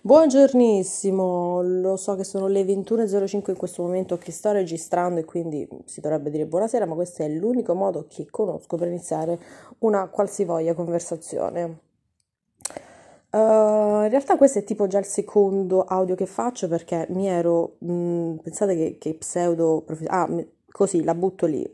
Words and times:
Buongiornissimo, 0.00 1.60
lo 1.60 1.96
so 1.96 2.14
che 2.14 2.22
sono 2.22 2.46
le 2.46 2.62
21.05 2.62 3.50
in 3.50 3.56
questo 3.56 3.82
momento 3.82 4.16
che 4.16 4.30
sto 4.30 4.52
registrando 4.52 5.18
e 5.18 5.24
quindi 5.24 5.68
si 5.86 6.00
dovrebbe 6.00 6.30
dire 6.30 6.46
buonasera, 6.46 6.86
ma 6.86 6.94
questo 6.94 7.24
è 7.24 7.28
l'unico 7.28 7.74
modo 7.74 8.06
che 8.08 8.28
conosco 8.30 8.76
per 8.76 8.86
iniziare 8.86 9.36
una 9.80 10.06
qualsivoglia 10.06 10.74
conversazione. 10.74 11.80
Uh, 13.30 14.04
in 14.04 14.08
realtà 14.08 14.36
questo 14.36 14.60
è 14.60 14.64
tipo 14.64 14.86
già 14.86 14.98
il 15.00 15.04
secondo 15.04 15.82
audio 15.82 16.14
che 16.14 16.26
faccio 16.26 16.68
perché 16.68 17.06
mi 17.10 17.26
ero, 17.26 17.74
mh, 17.78 17.92
mm, 17.92 18.36
pensate 18.36 18.76
che, 18.76 18.98
che 18.98 19.14
pseudo, 19.14 19.84
ah, 20.06 20.28
così 20.70 21.02
la 21.02 21.14
butto 21.16 21.44
lì, 21.46 21.68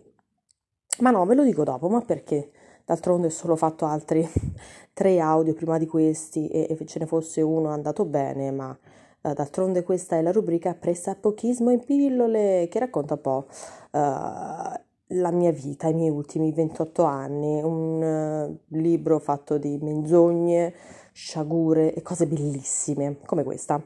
ma 1.00 1.10
no, 1.10 1.26
ve 1.26 1.34
lo 1.34 1.44
dico 1.44 1.62
dopo, 1.62 1.88
ma 1.88 2.00
perché? 2.00 2.50
D'altronde 2.84 3.28
ho 3.28 3.30
solo 3.30 3.56
fatto 3.56 3.86
altri 3.86 4.28
tre 4.92 5.18
audio 5.18 5.54
prima 5.54 5.78
di 5.78 5.86
questi 5.86 6.48
e, 6.48 6.66
e 6.68 6.86
ce 6.86 6.98
ne 6.98 7.06
fosse 7.06 7.40
uno 7.40 7.68
andato 7.68 8.04
bene, 8.04 8.50
ma 8.50 8.76
uh, 9.22 9.32
d'altronde 9.32 9.82
questa 9.82 10.16
è 10.16 10.22
la 10.22 10.32
rubrica 10.32 10.74
Pressapochismo 10.74 11.70
in 11.70 11.82
pillole 11.82 12.68
che 12.70 12.78
racconta 12.78 13.14
un 13.14 13.20
po' 13.22 13.46
uh, 13.92 14.82
la 15.08 15.30
mia 15.30 15.50
vita, 15.50 15.88
i 15.88 15.94
miei 15.94 16.10
ultimi 16.10 16.52
28 16.52 17.02
anni, 17.04 17.62
un 17.62 18.02
uh, 18.02 18.76
libro 18.76 19.18
fatto 19.18 19.56
di 19.56 19.78
menzogne, 19.80 20.74
sciagure 21.12 21.94
e 21.94 22.02
cose 22.02 22.26
bellissime 22.26 23.16
come 23.24 23.44
questa. 23.44 23.82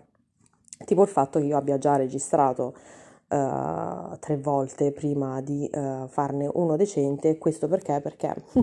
Tipo 0.85 1.03
il 1.03 1.09
fatto 1.09 1.39
che 1.39 1.47
io 1.47 1.57
abbia 1.57 1.79
già 1.79 1.97
registrato 1.97 2.75
uh, 3.29 4.19
tre 4.19 4.37
volte 4.37 4.93
prima 4.93 5.41
di 5.41 5.71
uh, 5.73 6.07
farne 6.09 6.51
uno 6.53 6.77
decente. 6.77 7.39
Questo 7.39 7.69
perché? 7.69 8.01
Perché 8.01 8.35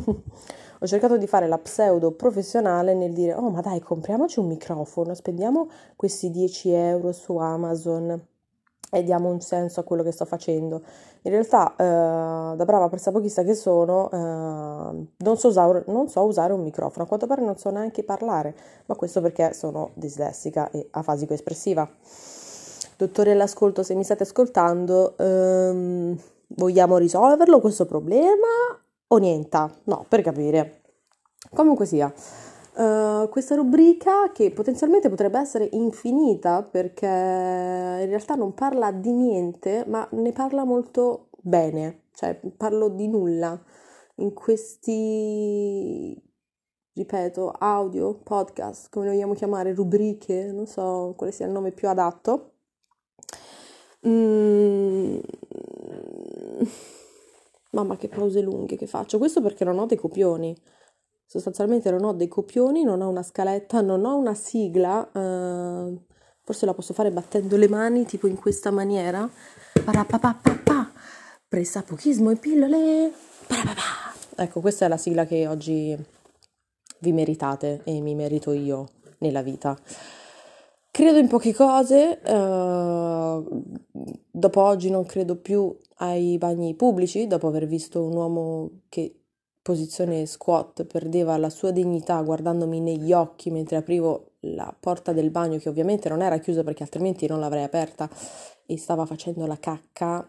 ho 0.80 0.86
cercato 0.86 1.18
di 1.18 1.28
fare 1.28 1.48
la 1.48 1.58
pseudo 1.58 2.12
professionale 2.12 2.94
nel 2.94 3.14
dire 3.14 3.34
oh 3.34 3.50
ma 3.50 3.62
dai 3.62 3.80
compriamoci 3.80 4.40
un 4.40 4.48
microfono, 4.48 5.14
spendiamo 5.14 5.70
questi 5.96 6.30
10 6.30 6.72
euro 6.72 7.12
su 7.12 7.38
Amazon 7.38 8.28
e 8.92 9.04
diamo 9.04 9.30
un 9.30 9.42
senso 9.42 9.80
a 9.80 9.84
quello 9.84 10.04
che 10.04 10.12
sto 10.12 10.26
facendo. 10.26 10.82
In 11.24 11.32
realtà, 11.32 11.76
eh, 11.76 12.56
da 12.56 12.66
brava 12.66 12.88
pressapochista 12.88 13.44
che 13.44 13.56
sono, 13.56 14.10
eh, 14.12 14.16
non, 15.18 15.38
so 15.38 15.48
usare, 15.48 15.84
non, 15.88 16.08
so 16.08 16.24
usare, 16.24 16.54
un 16.54 16.62
microfono, 16.62 17.04
a 17.04 17.08
quanto 17.08 17.28
pare 17.28 17.42
non 17.42 17.58
so 17.58 17.70
neanche 17.72 18.04
parlare, 18.04 18.56
ma 18.86 18.96
questo 18.96 19.22
perché 19.22 19.54
sono 19.54 19.90
dislessica 19.96 20.70
e 20.70 20.88
afasico-espressiva. 20.92 21.90
Dottore 22.98 23.32
all'ascolto, 23.32 23.84
se 23.84 23.94
mi 23.94 24.04
state 24.04 24.24
ascoltando, 24.24 25.18
ehm, 25.18 26.18
vogliamo 26.48 26.98
risolverlo 26.98 27.60
questo 27.60 27.86
problema 27.86 28.48
o 29.08 29.18
niente? 29.18 29.70
No, 29.84 30.06
per 30.08 30.22
capire. 30.22 30.82
Comunque 31.54 31.86
sia, 31.86 32.12
uh, 32.76 33.30
questa 33.30 33.56
rubrica 33.56 34.32
che 34.32 34.52
potenzialmente 34.52 35.10
potrebbe 35.10 35.40
essere 35.40 35.68
infinita 35.74 36.64
perché 36.64 37.06
in 37.06 38.08
realtà 38.08 38.36
non 38.36 38.54
parla 38.54 38.92
di 38.92 39.12
niente, 39.12 39.86
ma 39.88 40.08
ne 40.12 40.32
parla 40.32 40.64
molto 40.64 41.30
bene, 41.42 42.06
cioè 42.14 42.40
parlo 42.58 42.90
di 42.90 43.08
nulla 43.08 43.62
in 44.16 44.34
questi 44.34 46.22
ripeto, 46.94 47.52
audio, 47.60 48.14
podcast, 48.16 48.90
come 48.90 49.08
vogliamo 49.08 49.34
chiamare, 49.34 49.74
rubriche, 49.74 50.50
non 50.54 50.66
so 50.66 51.14
quale 51.18 51.34
sia 51.34 51.46
il 51.46 51.52
nome 51.52 51.72
più 51.72 51.90
adatto. 51.90 52.55
Mm. 54.08 55.18
Mamma 57.72 57.98
che 57.98 58.08
pause 58.08 58.42
lunghe 58.42 58.78
che 58.78 58.88
faccio. 58.88 59.18
Questo 59.18 59.42
perché 59.42 59.64
non 59.66 59.80
ho 59.80 59.86
dei 59.86 59.98
copioni. 59.98 60.56
Sostanzialmente 61.26 61.92
non 61.92 62.06
ho 62.06 62.14
dei 62.14 62.28
copioni, 62.28 62.84
non 62.84 63.02
ho 63.02 63.10
una 63.10 63.24
scaletta, 63.24 63.82
non 63.82 64.06
ho 64.06 64.16
una 64.16 64.34
sigla. 64.34 65.10
Uh, 65.12 66.00
forse 66.44 66.66
la 66.66 66.74
posso 66.74 66.94
fare 66.94 67.12
battendo 67.12 67.58
le 67.58 67.68
mani, 67.68 68.06
tipo 68.06 68.28
in 68.28 68.38
questa 68.38 68.72
maniera. 68.72 69.30
Parapapapapa. 69.84 70.92
Pressapochismo 71.48 72.30
e 72.30 72.36
pillole. 72.38 73.12
Parapapa. 73.48 74.14
Ecco, 74.38 74.62
questa 74.62 74.86
è 74.86 74.88
la 74.88 74.98
sigla 74.98 75.26
che 75.26 75.48
oggi 75.48 75.98
vi 77.00 77.12
meritate 77.12 77.82
e 77.84 78.00
mi 78.00 78.16
merito 78.16 78.52
io 78.54 78.90
nella 79.20 79.42
vita. 79.42 79.78
Credo 80.96 81.18
in 81.18 81.28
poche 81.28 81.54
cose, 81.54 82.22
uh, 82.26 83.64
dopo 84.32 84.62
oggi 84.62 84.90
non 84.90 85.06
credo 85.06 85.36
più 85.36 85.78
ai 85.98 86.38
bagni 86.38 86.74
pubblici, 86.74 87.28
dopo 87.28 87.48
aver 87.48 87.66
visto 87.68 88.02
un 88.02 88.16
uomo 88.16 88.70
che 88.88 89.14
posizione 89.62 90.26
squat 90.26 90.86
perdeva 90.86 91.36
la 91.36 91.50
sua 91.50 91.72
dignità 91.72 92.22
guardandomi 92.22 92.80
negli 92.80 93.12
occhi 93.12 93.52
mentre 93.52 93.76
aprivo 93.76 94.36
la 94.44 94.74
porta 94.80 95.12
del 95.12 95.32
bagno 95.32 95.58
che 95.58 95.68
ovviamente 95.68 96.08
non 96.08 96.22
era 96.22 96.38
chiusa 96.38 96.64
perché 96.64 96.84
altrimenti 96.84 97.28
non 97.28 97.42
l'avrei 97.42 97.64
aperta 97.64 98.10
e 98.66 98.78
stava 98.78 99.06
facendo 99.06 99.46
la 99.46 99.58
cacca 99.60 100.26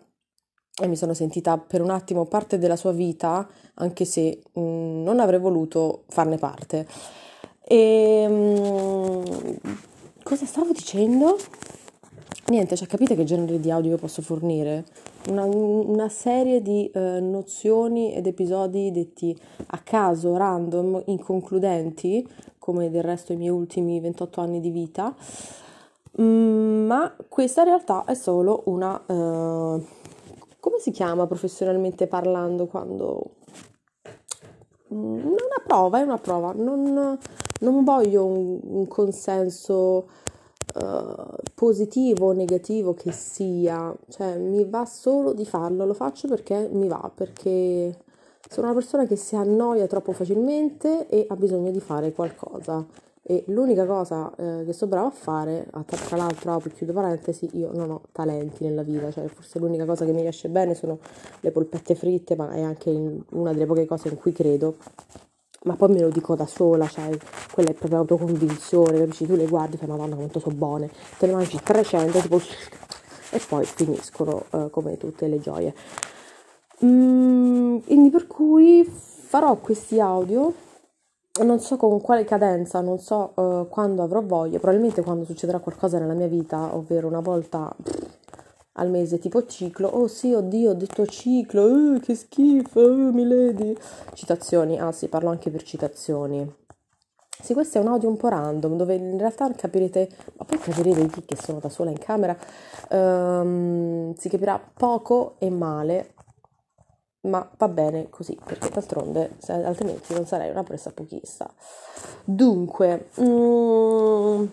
e 0.83 0.87
mi 0.88 0.97
sono 0.97 1.15
sentita 1.15 1.59
per 1.59 1.81
un 1.81 1.91
attimo 1.91 2.25
parte 2.25 2.59
della 2.59 2.75
sua 2.75 2.91
vita 2.91 3.48
anche 3.75 4.04
se 4.04 4.43
mh, 4.53 4.60
mm, 4.60 5.03
non 5.04 5.21
avrei 5.21 5.38
voluto 5.38 6.03
farne 6.09 6.38
parte. 6.38 6.88
E, 7.62 8.27
mh, 8.27 9.94
Cosa 10.26 10.44
stavo 10.44 10.72
dicendo? 10.72 11.38
Niente, 12.48 12.75
cioè 12.75 12.88
capite 12.88 13.14
che 13.14 13.22
genere 13.22 13.60
di 13.60 13.70
audio 13.70 13.92
io 13.92 13.97
posso 13.97 14.22
fornire? 14.22 14.84
Una, 15.28 15.44
una 15.44 16.09
serie 16.09 16.60
di 16.62 16.91
eh, 16.92 17.20
nozioni 17.20 18.12
ed 18.12 18.26
episodi 18.26 18.91
detti 18.91 19.38
a 19.66 19.78
caso, 19.78 20.36
random, 20.36 21.00
inconcludenti, 21.06 22.28
come 22.59 22.91
del 22.91 23.04
resto 23.04 23.34
i 23.34 23.36
miei 23.36 23.50
ultimi 23.50 24.00
28 24.00 24.41
anni 24.41 24.59
di 24.59 24.70
vita, 24.70 25.15
mm, 26.20 26.86
ma 26.86 27.16
questa 27.28 27.60
in 27.60 27.69
realtà 27.69 28.03
è 28.04 28.15
solo 28.15 28.65
una... 28.65 29.00
Uh, 29.06 29.86
come 30.59 30.78
si 30.81 30.91
chiama 30.91 31.28
professionalmente 31.28 32.09
parlando 32.09 32.66
quando... 32.66 33.22
Mm, 34.92 35.20
una 35.20 35.62
prova, 35.65 36.00
è 36.00 36.03
una 36.03 36.19
prova, 36.19 36.53
non 36.53 37.16
non 37.61 37.84
voglio 37.84 38.25
un, 38.25 38.59
un 38.62 38.89
consenso 38.89 40.09
uh, 40.75 41.34
positivo 41.55 42.27
o 42.27 42.33
negativo 42.33 42.94
che 42.94 43.12
sia, 43.12 43.94
cioè 44.09 44.37
mi 44.39 44.65
va 44.65 44.84
solo 44.84 45.33
di 45.33 45.44
farlo, 45.44 45.84
lo 45.84 45.95
faccio 45.95 46.28
perché 46.28 46.69
mi 46.71 46.89
va, 46.89 47.11
perché 47.15 47.97
sono 48.49 48.66
una 48.66 48.77
persona 48.77 49.06
che 49.06 49.16
si 49.16 49.37
annoia 49.37 49.87
troppo 49.87 50.12
facilmente 50.12 51.09
e 51.09 51.27
ha 51.28 51.37
bisogno 51.37 51.71
di 51.71 51.81
fare 51.81 52.12
qualcosa. 52.12 52.84
E 53.28 53.43
l'unica 53.49 53.87
cosa 53.87 54.33
eh, 54.37 54.62
che 54.65 54.72
sto 54.72 54.87
brava 54.87 55.09
a 55.09 55.11
fare, 55.11 55.66
tra 56.06 56.16
l'altro 56.16 56.53
apro 56.53 56.71
chiudo 56.71 56.93
parentesi, 56.93 57.49
io 57.55 57.72
non 57.72 57.91
ho 57.91 58.03
talenti 58.12 58.62
nella 58.62 58.84
vita, 58.84 59.11
cioè 59.11 59.27
forse 59.27 59.59
l'unica 59.59 59.84
cosa 59.84 60.05
che 60.05 60.12
mi 60.12 60.21
riesce 60.21 60.49
bene 60.49 60.77
sono 60.77 61.00
le 61.41 61.50
polpette 61.50 61.97
fritte, 61.97 62.37
ma 62.37 62.50
è 62.53 62.62
anche 62.62 62.89
una 63.31 63.53
delle 63.53 63.66
poche 63.66 63.84
cose 63.84 64.11
in 64.11 64.16
cui 64.16 64.31
credo 64.31 64.77
ma 65.66 65.75
poi 65.75 65.88
me 65.91 66.00
lo 66.00 66.09
dico 66.09 66.34
da 66.34 66.47
sola, 66.47 66.87
cioè, 66.87 67.16
quella 67.53 67.71
è 67.71 67.75
proprio 67.75 67.99
autoconvinzione, 68.00 68.99
capisci? 68.99 69.27
Tu 69.27 69.34
le 69.34 69.47
guardi 69.47 69.75
e 69.75 69.78
fai, 69.78 69.88
madonna 69.88 70.15
quanto 70.15 70.38
sono 70.38 70.54
buone, 70.54 70.91
te 71.19 71.27
ne 71.27 71.32
mangi 71.32 71.60
300, 71.62 72.21
tipo, 72.21 72.41
e 73.31 73.41
poi 73.47 73.65
finiscono 73.65 74.44
uh, 74.50 74.71
come 74.71 74.97
tutte 74.97 75.27
le 75.27 75.41
gioie. 75.41 75.75
Mm, 76.84 77.78
quindi 77.78 78.10
per 78.10 78.27
cui 78.28 78.84
farò 78.84 79.56
questi 79.56 79.99
audio, 79.99 80.54
non 81.43 81.59
so 81.59 81.77
con 81.77 82.00
quale 82.00 82.25
cadenza, 82.25 82.81
non 82.81 82.98
so 83.00 83.33
uh, 83.34 83.69
quando 83.69 84.03
avrò 84.04 84.22
voglia, 84.22 84.59
probabilmente 84.59 85.03
quando 85.03 85.25
succederà 85.25 85.59
qualcosa 85.59 85.98
nella 85.98 86.15
mia 86.15 86.28
vita, 86.28 86.75
ovvero 86.75 87.09
una 87.09 87.21
volta... 87.21 87.75
Pff, 87.83 88.25
al 88.76 88.91
mese, 88.91 89.19
tipo 89.19 89.44
ciclo. 89.44 89.88
Oh 89.88 90.06
sì, 90.06 90.32
oddio, 90.32 90.70
ho 90.70 90.75
detto 90.75 91.06
ciclo, 91.06 91.64
uh, 91.64 92.00
che 92.00 92.14
schifo, 92.14 92.81
uh, 92.81 93.10
milady. 93.12 93.76
Citazioni, 94.14 94.81
ah 94.81 94.92
sì, 94.92 95.09
parlo 95.09 95.28
anche 95.31 95.50
per 95.50 95.62
citazioni. 95.62 96.64
Sì, 97.38 97.53
questo 97.53 97.76
è 97.76 97.81
un 97.82 97.88
audio 97.88 98.09
un 98.09 98.16
po' 98.16 98.28
random, 98.28 98.76
dove 98.76 98.94
in 98.94 99.19
realtà 99.19 99.50
capirete, 99.53 100.09
ma 100.38 100.44
poi 100.47 100.59
capirete 100.59 101.06
chi 101.09 101.22
che 101.27 101.36
sono 101.36 101.59
da 101.59 101.68
sola 101.68 101.91
in 101.91 101.98
camera, 101.98 102.36
um, 102.91 104.15
si 104.15 104.30
capirà 104.30 104.59
poco 104.59 105.34
e 105.39 105.51
male, 105.51 106.15
ma 107.27 107.48
va 107.59 107.68
bene 107.68 108.09
così, 108.09 108.39
perché 108.42 108.71
d'altronde 108.71 109.36
altrimenti 109.48 110.15
non 110.15 110.24
sarei 110.27 110.51
una 110.51 110.62
pressapochista. 110.62 111.53
Dunque, 112.24 113.10
um, 113.16 114.51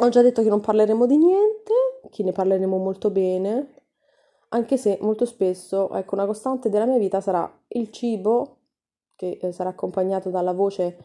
ho 0.00 0.08
già 0.10 0.20
detto 0.20 0.42
che 0.42 0.48
non 0.50 0.60
parleremo 0.60 1.06
di 1.06 1.16
niente, 1.16 1.72
che 2.10 2.22
ne 2.22 2.32
parleremo 2.32 2.76
molto 2.76 3.10
bene, 3.10 3.74
anche 4.50 4.76
se 4.76 4.98
molto 5.00 5.24
spesso, 5.26 5.90
ecco, 5.90 6.14
una 6.14 6.26
costante 6.26 6.70
della 6.70 6.86
mia 6.86 6.98
vita 6.98 7.20
sarà 7.20 7.50
il 7.68 7.90
cibo, 7.90 8.56
che 9.14 9.38
eh, 9.40 9.52
sarà 9.52 9.70
accompagnato 9.70 10.30
dalla 10.30 10.52
voce 10.52 10.96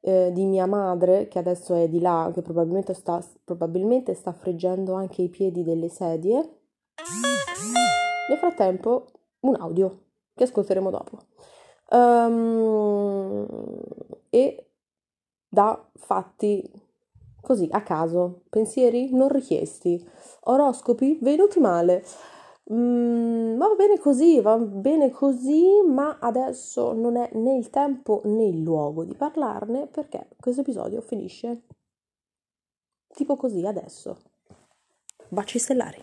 eh, 0.00 0.30
di 0.32 0.44
mia 0.44 0.66
madre, 0.66 1.28
che 1.28 1.38
adesso 1.38 1.74
è 1.74 1.88
di 1.88 2.00
là, 2.00 2.30
che 2.32 2.42
probabilmente 2.42 2.94
sta, 2.94 3.24
probabilmente 3.44 4.14
sta 4.14 4.32
friggendo 4.32 4.94
anche 4.94 5.22
i 5.22 5.28
piedi 5.28 5.62
delle 5.64 5.88
sedie. 5.88 6.60
Nel 8.28 8.38
frattempo, 8.38 9.06
un 9.40 9.56
audio 9.56 9.98
che 10.34 10.44
ascolteremo 10.44 10.90
dopo. 10.90 11.18
Um, 11.90 13.46
e 14.30 14.66
da 15.48 15.84
fatti 15.94 16.70
così 17.42 17.68
a 17.70 17.82
caso, 17.82 18.44
pensieri 18.48 19.12
non 19.12 19.28
richiesti, 19.28 20.02
oroscopi 20.44 21.18
venuti 21.20 21.60
male. 21.60 22.02
Mm, 22.72 23.58
va 23.58 23.74
bene 23.76 23.98
così, 23.98 24.40
va 24.40 24.56
bene 24.56 25.10
così, 25.10 25.82
ma 25.86 26.18
adesso 26.20 26.92
non 26.92 27.16
è 27.16 27.28
né 27.34 27.56
il 27.56 27.68
tempo 27.68 28.22
né 28.24 28.46
il 28.46 28.62
luogo 28.62 29.04
di 29.04 29.14
parlarne 29.14 29.88
perché 29.88 30.28
questo 30.40 30.62
episodio 30.62 31.00
finisce 31.02 31.62
tipo 33.08 33.36
così 33.36 33.66
adesso. 33.66 34.16
Baci 35.28 35.58
stellari. 35.58 36.02